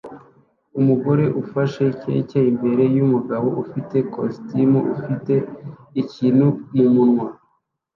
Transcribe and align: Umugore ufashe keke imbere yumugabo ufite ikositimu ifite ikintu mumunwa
Umugore 0.79 1.25
ufashe 1.41 1.83
keke 2.01 2.39
imbere 2.51 2.83
yumugabo 2.95 3.47
ufite 3.63 3.93
ikositimu 4.05 4.79
ifite 4.95 5.33
ikintu 6.01 6.45
mumunwa 6.75 7.27